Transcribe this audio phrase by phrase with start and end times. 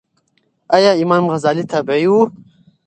[0.75, 2.23] ایا امام غزالې تابعې وه؟